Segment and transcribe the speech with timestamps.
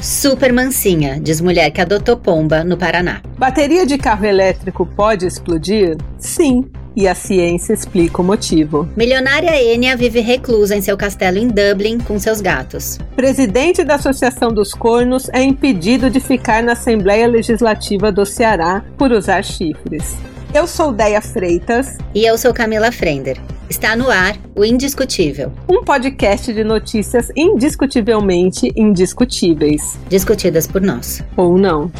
[0.00, 3.20] Super mansinha, diz mulher que adotou pomba no Paraná.
[3.36, 5.96] Bateria de carro elétrico pode explodir?
[6.18, 6.70] Sim.
[6.94, 8.88] E a ciência explica o motivo.
[8.96, 12.98] Milionária Enya vive reclusa em seu castelo em Dublin com seus gatos.
[13.14, 19.12] Presidente da Associação dos Cornos é impedido de ficar na Assembleia Legislativa do Ceará por
[19.12, 20.16] usar chifres.
[20.54, 21.98] Eu sou Deia Freitas.
[22.14, 23.38] E eu sou Camila Frender.
[23.68, 29.98] Está no ar o Indiscutível um podcast de notícias indiscutivelmente indiscutíveis.
[30.08, 31.22] Discutidas por nós.
[31.36, 31.92] Ou não.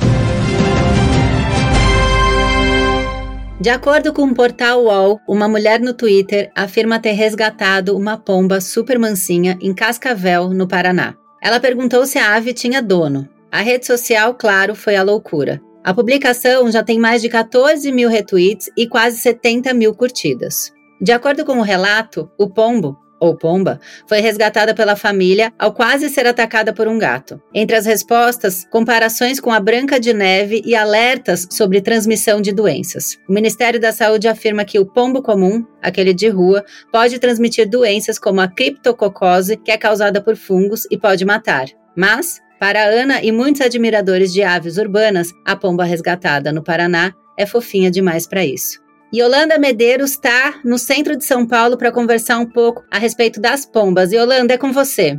[3.60, 8.62] De acordo com o portal UOL, uma mulher no Twitter afirma ter resgatado uma pomba
[8.62, 11.14] super mansinha em Cascavel, no Paraná.
[11.42, 13.28] Ela perguntou se a ave tinha dono.
[13.52, 15.60] A rede social, claro, foi a loucura.
[15.84, 20.72] A publicação já tem mais de 14 mil retweets e quase 70 mil curtidas.
[21.00, 26.08] De acordo com o relato, o pombo, ou pomba, foi resgatada pela família ao quase
[26.08, 27.40] ser atacada por um gato.
[27.52, 33.16] Entre as respostas, comparações com a branca de neve e alertas sobre transmissão de doenças.
[33.28, 38.18] O Ministério da Saúde afirma que o pombo comum, aquele de rua, pode transmitir doenças
[38.18, 41.66] como a criptococose, que é causada por fungos e pode matar.
[41.96, 47.46] Mas, para Ana e muitos admiradores de aves urbanas, a pomba resgatada no Paraná é
[47.46, 48.80] fofinha demais para isso.
[49.14, 53.64] Yolanda Medeiros está no centro de São Paulo para conversar um pouco a respeito das
[53.64, 54.12] pombas.
[54.12, 55.16] Yolanda, é com você.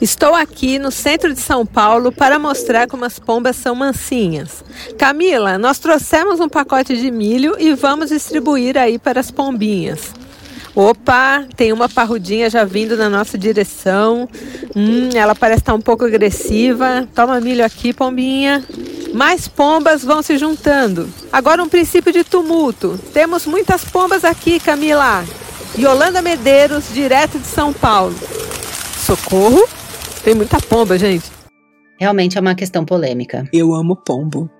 [0.00, 4.62] Estou aqui no centro de São Paulo para mostrar como as pombas são mansinhas.
[4.98, 10.12] Camila, nós trouxemos um pacote de milho e vamos distribuir aí para as pombinhas.
[10.74, 14.28] Opa, tem uma parrudinha já vindo na nossa direção.
[14.74, 17.08] Hum, ela parece estar um pouco agressiva.
[17.14, 18.64] Toma milho aqui, pombinha.
[19.14, 21.08] Mais pombas vão se juntando.
[21.32, 22.98] Agora um princípio de tumulto.
[23.12, 25.24] Temos muitas pombas aqui, Camila.
[25.78, 28.14] Yolanda Medeiros, direto de São Paulo.
[29.06, 29.68] Socorro?
[30.24, 31.30] Tem muita pomba, gente.
[32.00, 33.48] Realmente é uma questão polêmica.
[33.52, 34.50] Eu amo pombo.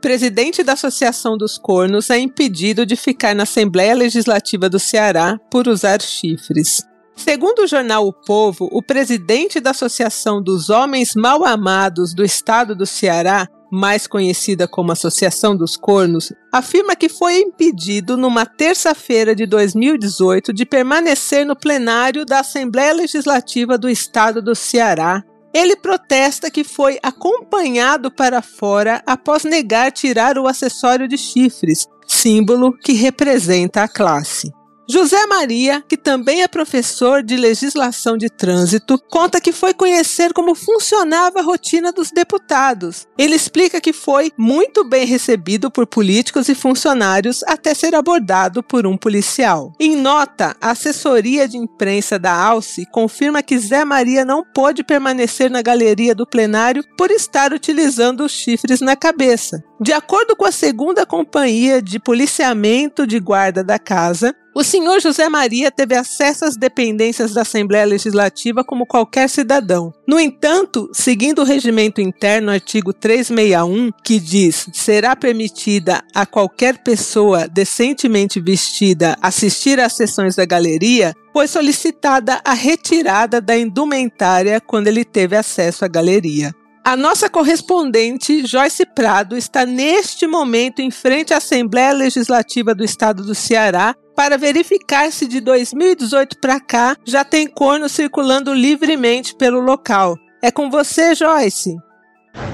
[0.00, 5.66] Presidente da Associação dos Cornos é impedido de ficar na Assembleia Legislativa do Ceará por
[5.66, 6.82] usar chifres.
[7.16, 12.76] Segundo o jornal O Povo, o presidente da Associação dos Homens Mal Amados do estado
[12.76, 19.46] do Ceará mais conhecida como Associação dos Cornos, afirma que foi impedido numa terça-feira de
[19.46, 25.22] 2018 de permanecer no plenário da Assembleia Legislativa do Estado do Ceará.
[25.52, 32.76] Ele protesta que foi acompanhado para fora após negar tirar o acessório de chifres, símbolo
[32.76, 34.52] que representa a classe.
[34.90, 40.54] José Maria, que também é professor de legislação de trânsito, conta que foi conhecer como
[40.54, 43.06] funcionava a rotina dos deputados.
[43.18, 48.86] Ele explica que foi muito bem recebido por políticos e funcionários até ser abordado por
[48.86, 49.74] um policial.
[49.78, 55.50] Em nota, a assessoria de imprensa da Alce confirma que Zé Maria não pôde permanecer
[55.50, 59.62] na galeria do plenário por estar utilizando os chifres na cabeça.
[59.78, 65.28] De acordo com a segunda companhia de policiamento de guarda da casa, o senhor José
[65.28, 69.94] Maria teve acesso às dependências da Assembleia Legislativa como qualquer cidadão.
[70.04, 77.46] No entanto, seguindo o regimento interno, artigo 361, que diz: será permitida a qualquer pessoa
[77.46, 85.04] decentemente vestida assistir às sessões da galeria, foi solicitada a retirada da indumentária quando ele
[85.04, 86.52] teve acesso à galeria.
[86.88, 93.22] A nossa correspondente, Joyce Prado, está neste momento em frente à Assembleia Legislativa do Estado
[93.22, 99.60] do Ceará para verificar se de 2018 para cá já tem corno circulando livremente pelo
[99.60, 100.16] local.
[100.42, 101.76] É com você, Joyce.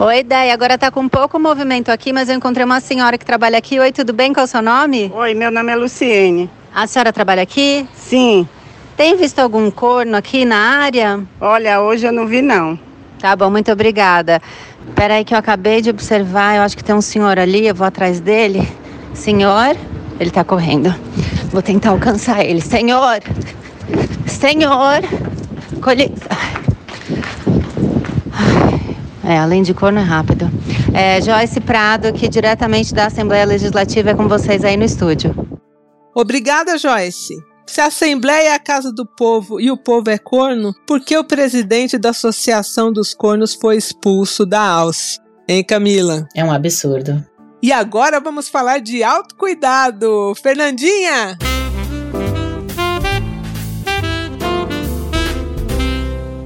[0.00, 0.53] Oi, Ideia.
[0.53, 3.78] Agora tá com pouco movimento aqui, mas eu encontrei uma senhora que trabalha aqui.
[3.78, 4.33] Oi, tudo bem?
[4.33, 5.12] Qual é o seu nome?
[5.15, 6.50] Oi, meu nome é Luciene.
[6.75, 7.87] A senhora trabalha aqui?
[7.94, 8.49] Sim.
[8.97, 11.23] Tem visto algum corno aqui na área?
[11.41, 12.77] Olha, hoje eu não vi não.
[13.25, 14.39] Tá bom, muito obrigada.
[14.87, 17.75] Espera aí que eu acabei de observar, eu acho que tem um senhor ali, eu
[17.75, 18.69] vou atrás dele.
[19.15, 19.75] Senhor,
[20.21, 20.95] ele tá correndo.
[21.51, 22.61] Vou tentar alcançar ele.
[22.61, 23.23] Senhor!
[24.27, 25.01] Senhor!
[25.81, 26.12] Colhe...
[29.25, 30.50] É, além de corno é rápido.
[30.93, 35.35] É, Joyce Prado, aqui diretamente da Assembleia Legislativa, é com vocês aí no estúdio.
[36.15, 37.35] Obrigada, Joyce.
[37.66, 41.16] Se a Assembleia é a casa do povo e o povo é corno, por que
[41.16, 45.19] o presidente da Associação dos Cornos foi expulso da Alce?
[45.49, 46.28] Hein, Camila?
[46.34, 47.25] É um absurdo.
[47.62, 50.34] E agora vamos falar de autocuidado.
[50.43, 51.38] Fernandinha!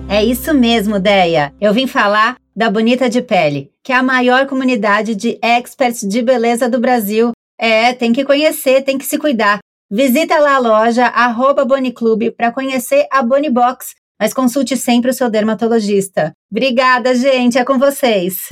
[0.08, 1.52] É isso mesmo, Deia.
[1.60, 6.22] Eu vim falar da Bonita de Pele, que é a maior comunidade de experts de
[6.22, 7.32] beleza do Brasil.
[7.60, 9.58] É, tem que conhecer, tem que se cuidar.
[9.90, 15.30] Visita lá a loja arroba Boniclube para conhecer a Bonibox, mas consulte sempre o seu
[15.30, 16.34] dermatologista.
[16.52, 18.50] Obrigada, gente, é com vocês.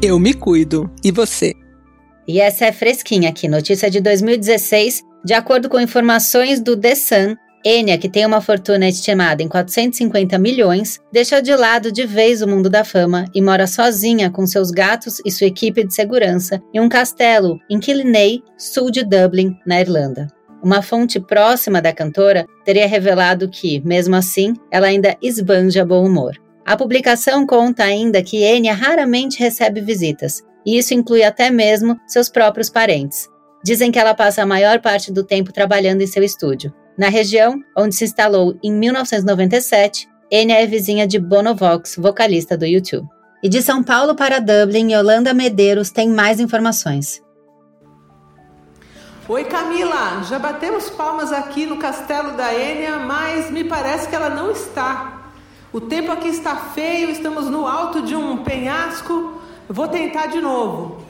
[0.00, 0.90] Eu me cuido.
[1.04, 1.52] E você?
[2.26, 5.02] E essa é fresquinha aqui, notícia de 2016.
[5.22, 10.38] De acordo com informações do The Sun, Enya, que tem uma fortuna estimada em 450
[10.38, 14.70] milhões, deixou de lado de vez o mundo da fama e mora sozinha com seus
[14.70, 19.80] gatos e sua equipe de segurança em um castelo em Killiney, sul de Dublin, na
[19.80, 20.28] Irlanda.
[20.62, 26.34] Uma fonte próxima da cantora teria revelado que, mesmo assim, ela ainda esbanja bom humor.
[26.66, 32.28] A publicação conta ainda que Enya raramente recebe visitas, e isso inclui até mesmo seus
[32.28, 33.28] próprios parentes.
[33.64, 36.72] Dizem que ela passa a maior parte do tempo trabalhando em seu estúdio.
[36.96, 43.08] Na região, onde se instalou em 1997, Enya é vizinha de Bonovox, vocalista do YouTube.
[43.42, 47.20] E de São Paulo para Dublin, Yolanda Medeiros tem mais informações.
[49.28, 54.30] Oi Camila, já batemos palmas aqui no castelo da Enya, mas me parece que ela
[54.30, 55.32] não está.
[55.72, 59.40] O tempo aqui está feio, estamos no alto de um penhasco.
[59.68, 61.03] Vou tentar de novo.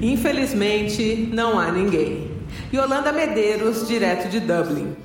[0.00, 2.30] Infelizmente, não há ninguém.
[2.72, 4.96] Yolanda Medeiros, direto de Dublin.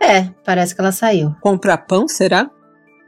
[0.00, 1.34] É, parece que ela saiu.
[1.40, 2.50] Comprar pão, será?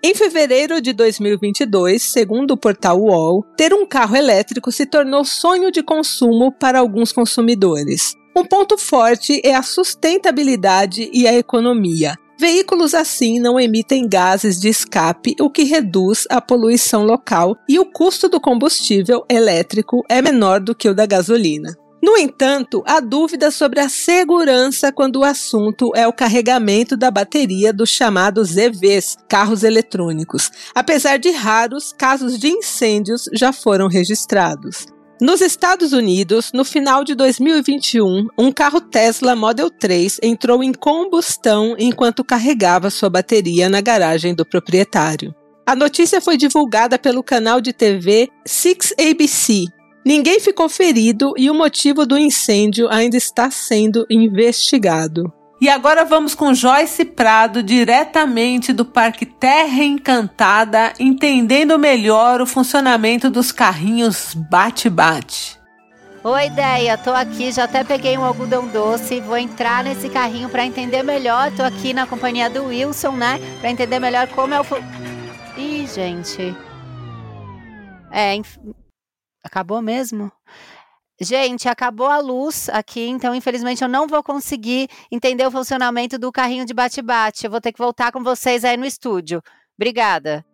[0.03, 5.73] Em fevereiro de 2022, segundo o portal UOL, ter um carro elétrico se tornou sonho
[5.73, 8.15] de consumo para alguns consumidores.
[8.37, 12.15] Um ponto forte é a sustentabilidade e a economia.
[12.39, 17.85] Veículos assim não emitem gases de escape, o que reduz a poluição local, e o
[17.85, 21.77] custo do combustível elétrico é menor do que o da gasolina.
[22.01, 27.73] No entanto, há dúvidas sobre a segurança quando o assunto é o carregamento da bateria
[27.73, 34.87] dos chamados EVs, carros eletrônicos, apesar de raros casos de incêndios já foram registrados.
[35.21, 41.75] Nos Estados Unidos, no final de 2021, um carro Tesla Model 3 entrou em combustão
[41.77, 45.35] enquanto carregava sua bateria na garagem do proprietário.
[45.67, 49.65] A notícia foi divulgada pelo canal de TV 6ABC.
[50.07, 55.33] Ninguém ficou ferido e o motivo do incêndio ainda está sendo investigado.
[55.61, 63.29] E agora vamos com Joyce Prado, diretamente do Parque Terra Encantada, entendendo melhor o funcionamento
[63.29, 65.59] dos carrinhos bate-bate.
[66.23, 70.65] Oi, ideia, tô aqui, já até peguei um algodão doce, vou entrar nesse carrinho para
[70.65, 71.51] entender melhor.
[71.57, 73.41] Tô aqui na companhia do Wilson, né?
[73.61, 74.65] Para entender melhor como é o.
[75.57, 76.57] Ih, gente.
[78.13, 78.57] É, inf...
[79.43, 80.31] acabou mesmo?
[81.21, 86.31] Gente, acabou a luz aqui, então infelizmente eu não vou conseguir entender o funcionamento do
[86.31, 87.45] carrinho de bate-bate.
[87.45, 89.43] Eu vou ter que voltar com vocês aí no estúdio.
[89.77, 90.45] Obrigada.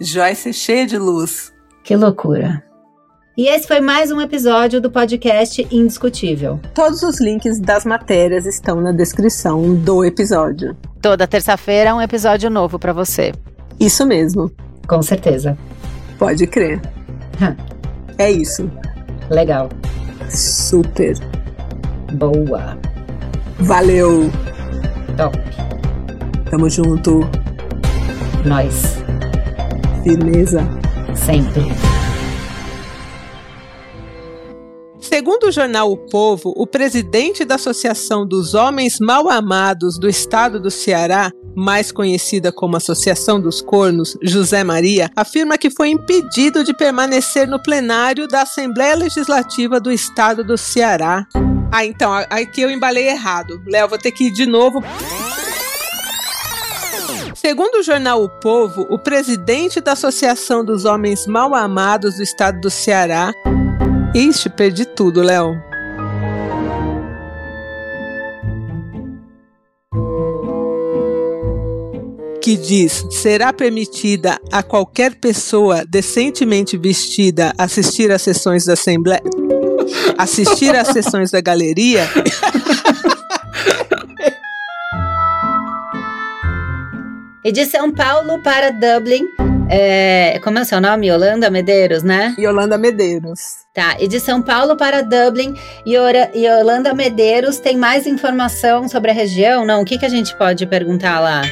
[0.00, 1.52] Joyce cheia de luz.
[1.82, 2.64] Que loucura.
[3.36, 6.60] E esse foi mais um episódio do podcast Indiscutível.
[6.72, 10.76] Todos os links das matérias estão na descrição do episódio.
[11.02, 13.32] Toda terça-feira é um episódio novo para você.
[13.78, 14.50] Isso mesmo.
[14.86, 15.58] Com certeza.
[16.18, 16.80] Pode crer.
[18.16, 18.70] é isso.
[19.28, 19.68] Legal.
[20.34, 21.14] Super.
[22.14, 22.76] Boa.
[23.60, 24.30] Valeu.
[25.16, 25.38] Top.
[26.50, 27.20] Tamo junto.
[28.44, 28.98] Nós.
[30.02, 30.62] Firmeza.
[31.14, 31.93] Sempre.
[35.04, 40.58] Segundo o jornal O Povo, o presidente da Associação dos Homens Mal Amados do estado
[40.58, 46.72] do Ceará, mais conhecida como Associação dos Cornos, José Maria, afirma que foi impedido de
[46.72, 51.26] permanecer no plenário da Assembleia Legislativa do estado do Ceará.
[51.70, 53.62] Ah, então, aqui eu embalei errado.
[53.66, 54.82] Léo, vou ter que ir de novo.
[57.34, 62.58] Segundo o jornal O Povo, o presidente da Associação dos Homens Mal Amados do estado
[62.58, 63.34] do Ceará,
[64.14, 65.74] Ixi, perdi tudo, Léo.
[72.44, 79.22] que diz: será permitida a qualquer pessoa decentemente vestida assistir às sessões da Assembleia.
[80.18, 82.06] assistir às sessões da galeria.
[87.42, 89.33] e de São Paulo para Dublin.
[89.70, 91.08] É, como é o seu nome?
[91.08, 92.34] Yolanda Medeiros, né?
[92.38, 93.64] Yolanda Medeiros.
[93.74, 95.54] Tá, e de São Paulo para Dublin,
[95.86, 99.64] Yolanda Medeiros tem mais informação sobre a região?
[99.64, 101.42] Não, o que, que a gente pode perguntar lá?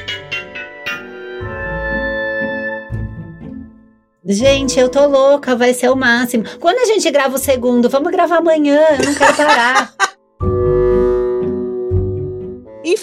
[4.25, 6.45] Gente, eu tô louca, vai ser o máximo.
[6.61, 7.89] Quando a gente grava o segundo?
[7.89, 9.93] Vamos gravar amanhã, eu não quero parar.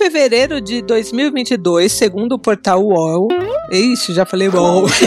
[0.09, 3.27] fevereiro de 2022, segundo o portal UOL.
[3.71, 4.87] isso já falei UOL.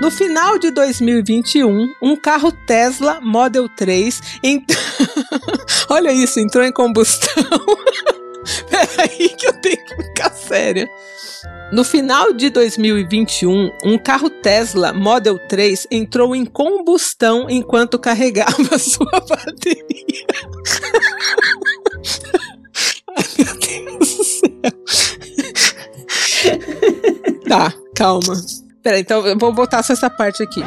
[0.00, 4.64] No final de 2021, um carro Tesla Model 3 ent...
[5.88, 7.42] Olha isso, entrou em combustão.
[8.68, 10.86] Peraí que eu tenho que ficar séria.
[11.74, 19.10] No final de 2021, um carro Tesla Model 3 entrou em combustão enquanto carregava sua
[19.28, 20.24] bateria.
[23.16, 24.50] Ai, meu Deus do céu.
[27.48, 28.40] tá, calma.
[28.80, 30.62] Peraí, então eu vou botar só essa parte aqui.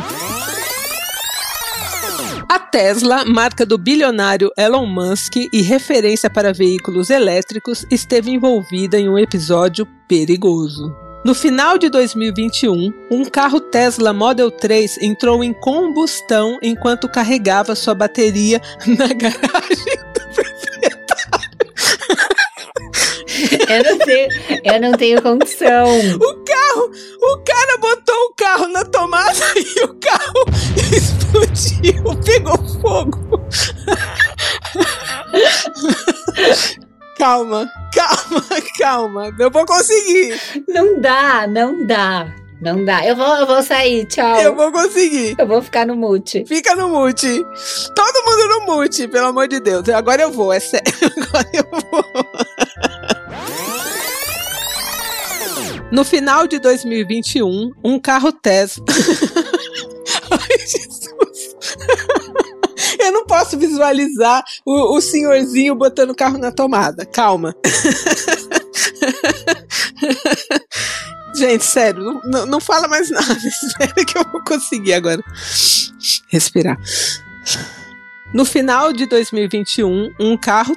[2.49, 9.09] A Tesla, marca do bilionário Elon Musk e referência para veículos elétricos, esteve envolvida em
[9.09, 10.95] um episódio perigoso.
[11.25, 17.93] No final de 2021, um carro Tesla Model 3 entrou em combustão enquanto carregava sua
[17.93, 19.96] bateria na garagem
[23.67, 24.27] Eu não tenho,
[24.63, 25.85] eu não tenho condição.
[26.15, 30.45] O carro, o cara botou o carro na tomada e o carro
[30.91, 33.41] explodiu, pegou fogo.
[37.17, 38.45] calma, calma,
[38.77, 39.35] calma.
[39.37, 40.39] Eu vou conseguir.
[40.67, 42.33] Não dá, não dá.
[42.61, 43.05] Não dá.
[43.05, 44.41] Eu vou, eu vou sair, tchau.
[44.41, 45.35] Eu vou conseguir.
[45.37, 46.43] Eu vou ficar no mute.
[46.47, 47.45] Fica no mute.
[47.95, 49.87] Todo mundo no mute, pelo amor de Deus.
[49.89, 50.91] Agora eu vou, é sério.
[51.27, 52.05] Agora eu vou.
[55.91, 58.85] No final de 2021, um carro Tesla.
[60.31, 61.55] Ai, Jesus.
[62.99, 67.05] Eu não posso visualizar o, o senhorzinho botando o carro na tomada.
[67.05, 67.55] Calma.
[71.35, 73.33] Gente, sério, não, não, fala mais nada.
[73.33, 75.23] Espera que eu vou conseguir agora.
[76.29, 76.77] Respirar.
[78.33, 80.75] No final de 2021, um carro.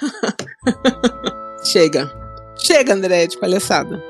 [1.64, 2.10] Chega.
[2.56, 4.02] Chega, André, de palhaçada.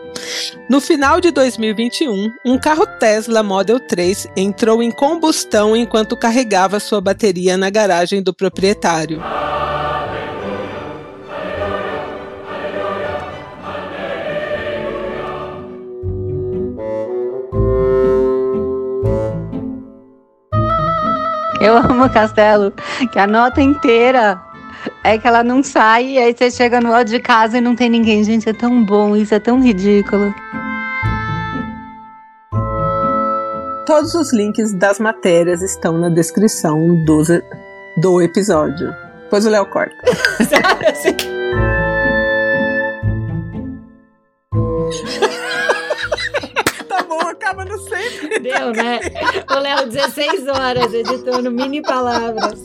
[0.68, 7.00] No final de 2021, um carro Tesla Model 3 entrou em combustão enquanto carregava sua
[7.00, 9.22] bateria na garagem do proprietário.
[21.60, 22.72] Eu amo Castelo,
[23.10, 24.40] que a nota inteira
[25.04, 27.76] é que ela não sai, e aí você chega no lado de casa e não
[27.76, 28.24] tem ninguém.
[28.24, 30.34] Gente, é tão bom, isso é tão ridículo.
[33.86, 37.22] Todos os links das matérias estão na descrição do,
[38.00, 38.94] do episódio.
[39.24, 39.94] Depois o Léo corta.
[40.48, 41.14] Sabe assim?
[46.88, 48.38] tá bom, acaba no sempre.
[48.38, 49.00] Deu, né?
[49.50, 52.62] O Léo, 16 horas editando mini palavras.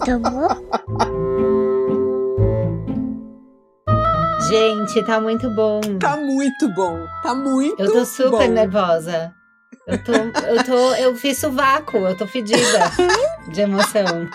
[4.49, 5.79] Gente, tá muito bom.
[5.99, 7.05] Tá muito bom.
[7.21, 8.53] Tá muito Eu tô super bom.
[8.53, 9.33] nervosa.
[9.85, 12.91] Eu tô, eu tô, eu fiz sovaco, eu tô fedida
[13.51, 14.27] de emoção.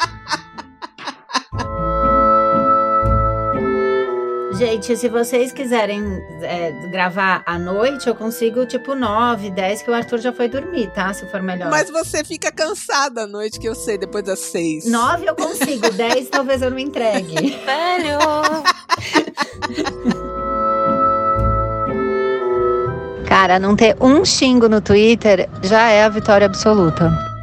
[4.56, 6.00] Gente, se vocês quiserem
[6.42, 10.92] é, gravar à noite, eu consigo tipo 9, 10, que o Arthur já foi dormir,
[10.92, 11.12] tá?
[11.12, 11.70] Se for melhor.
[11.70, 14.88] Mas você fica cansada à noite, que eu sei, depois das seis.
[14.88, 17.34] 9 eu consigo, 10 talvez eu não entregue.
[17.66, 19.23] Velho!
[23.34, 27.33] Cara, não ter um xingo no Twitter já é a vitória absoluta.